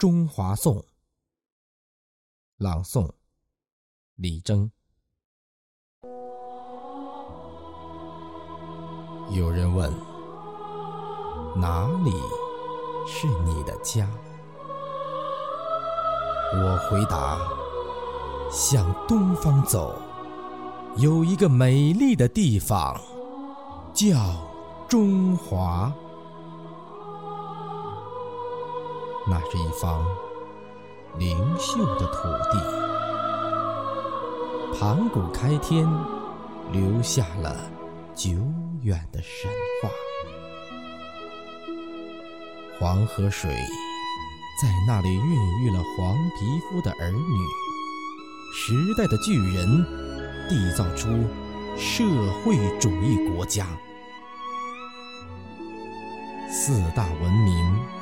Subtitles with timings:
[0.00, 0.76] 中华颂》
[2.56, 3.06] 朗诵，
[4.14, 4.72] 李征。
[9.30, 9.92] 有人问：
[11.54, 12.12] 哪里
[13.06, 14.08] 是你的家？
[16.54, 17.38] 我回答：
[18.50, 20.00] 向东方走，
[20.96, 22.98] 有一个美丽的地方，
[23.92, 24.16] 叫
[24.88, 25.92] 中华。
[29.30, 30.04] 那是一方
[31.16, 32.58] 灵秀的土地，
[34.76, 35.88] 盘古开天，
[36.72, 37.56] 留下了
[38.12, 38.30] 久
[38.82, 39.48] 远的神
[39.80, 39.88] 话。
[42.76, 43.54] 黄河水
[44.60, 47.38] 在那里孕育了黄皮肤的儿女，
[48.52, 49.86] 时代的巨人
[50.48, 51.06] 缔造出
[51.78, 52.02] 社
[52.42, 53.64] 会主义国家，
[56.50, 57.99] 四大文明。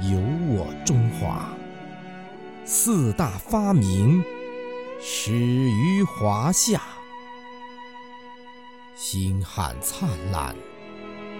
[0.00, 0.16] 有
[0.46, 1.48] 我中华，
[2.64, 4.22] 四大发明
[5.00, 6.80] 始于华夏。
[8.94, 10.54] 星汉灿烂，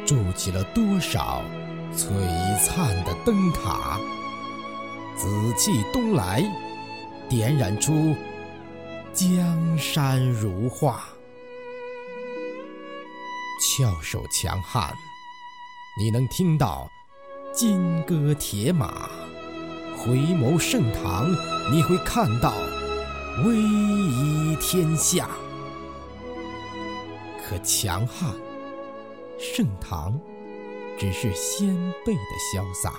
[0.04, 1.40] 筑起了多少
[1.94, 3.96] 璀璨的灯塔。
[5.16, 6.42] 紫气东来，
[7.28, 8.16] 点染出
[9.12, 11.04] 江山如画。
[13.60, 14.92] 翘首强悍，
[15.96, 16.90] 你能听到？
[17.58, 19.10] 金戈铁马，
[19.96, 21.28] 回眸盛唐，
[21.72, 22.54] 你会看到
[23.44, 25.28] 威仪天下。
[27.44, 28.32] 可强悍，
[29.40, 30.16] 盛唐
[30.96, 31.74] 只是先
[32.06, 32.20] 辈的
[32.54, 32.92] 潇洒，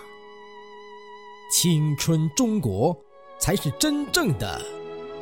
[1.50, 2.94] 青春中国
[3.40, 4.62] 才是真正的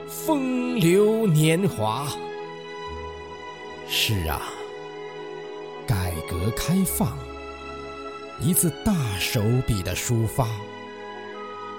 [0.08, 2.08] 风流年华。
[3.88, 4.42] 是啊，
[5.86, 7.16] 改革开放。
[8.40, 10.48] 一次大手笔的抒发，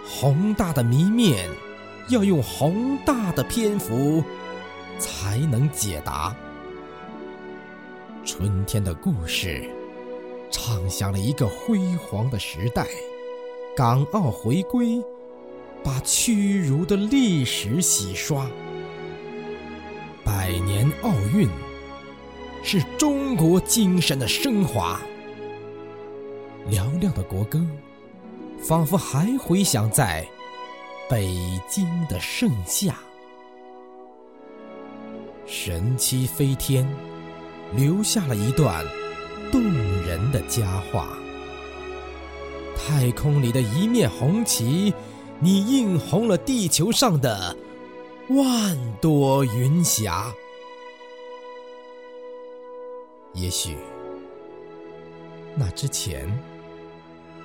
[0.05, 1.49] 宏大的谜面，
[2.09, 4.23] 要用宏大的篇幅
[4.99, 6.35] 才能解答。
[8.25, 9.71] 春天的故事，
[10.51, 12.85] 唱响了一个辉煌的时代。
[13.77, 15.01] 港澳回归，
[15.85, 18.51] 把屈辱的历史洗刷。
[20.25, 21.49] 百年奥运，
[22.65, 25.01] 是中国精神的升华。
[26.71, 27.61] 嘹亮的国歌，
[28.63, 30.27] 仿佛还回响在
[31.09, 31.35] 北
[31.69, 32.95] 京的盛夏。
[35.47, 36.87] 神七飞天，
[37.75, 38.85] 留下了一段
[39.51, 39.63] 动
[40.03, 41.09] 人的佳话。
[42.77, 44.93] 太空里的一面红旗，
[45.41, 47.57] 你映红了地球上的
[48.29, 50.31] 万朵云霞。
[53.33, 53.75] 也许，
[55.57, 56.29] 那之前。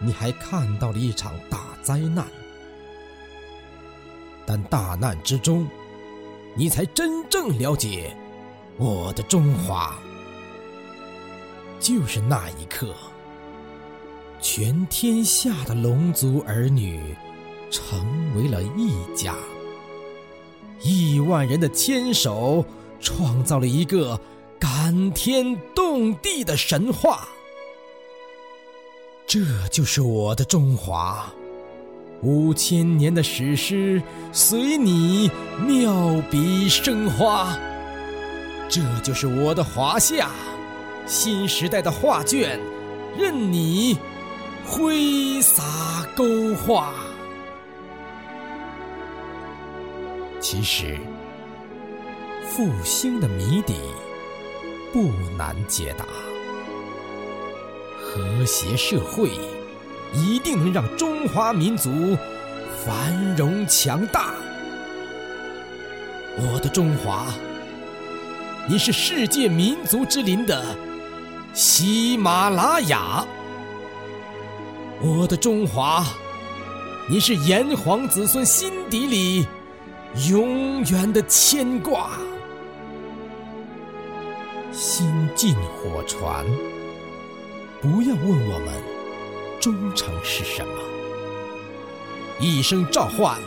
[0.05, 2.25] 你还看到了一场大灾难，
[4.45, 5.67] 但大难之中，
[6.55, 8.15] 你才真正了解
[8.77, 9.95] 我的中华。
[11.79, 12.93] 就是那一刻，
[14.41, 17.15] 全天下的龙族儿女
[17.71, 19.35] 成为了一家，
[20.81, 22.65] 亿万人的牵手，
[22.99, 24.19] 创造了一个
[24.59, 27.27] 感天动地的神话。
[29.25, 29.39] 这
[29.71, 31.33] 就是我的中华，
[32.21, 34.01] 五千年的史诗
[34.31, 35.31] 随你
[35.65, 37.57] 妙笔生花。
[38.69, 40.29] 这就是我的华夏，
[41.07, 42.59] 新时代的画卷
[43.17, 43.97] 任你
[44.65, 46.93] 挥洒勾画。
[50.39, 50.99] 其实，
[52.47, 53.75] 复兴的谜底
[54.91, 56.05] 不难解答。
[58.13, 59.31] 和谐社会
[60.13, 62.15] 一定能让中华民族
[62.85, 64.35] 繁荣强大。
[66.37, 67.25] 我的中华，
[68.69, 70.63] 你是世界民族之林的
[71.55, 73.25] 喜马拉雅。
[75.01, 76.05] 我的中华，
[77.09, 79.47] 你是炎黄子孙心底里
[80.29, 82.11] 永远的牵挂。
[84.71, 86.45] 心进火传。
[87.83, 88.73] 不要问我们
[89.59, 90.73] 忠诚是什么，
[92.39, 93.37] 一声召唤，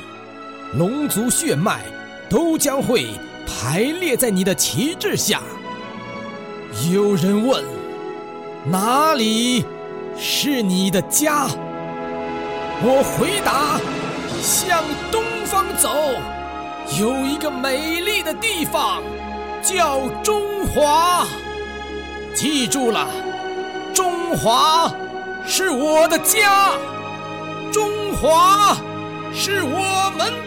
[0.74, 1.80] 龙族血脉
[2.28, 3.06] 都将会
[3.46, 5.40] 排列在你的旗帜下。
[6.92, 7.64] 有人问，
[8.66, 9.64] 哪里
[10.18, 11.46] 是你的家？
[12.82, 13.80] 我回答：
[14.42, 15.88] 向东方走，
[17.00, 19.02] 有一个美丽的地方，
[19.62, 21.26] 叫中华。
[22.34, 23.08] 记住了。
[24.36, 24.92] 华
[25.46, 26.72] 是我的家，
[27.72, 28.76] 中华
[29.34, 30.45] 是我们。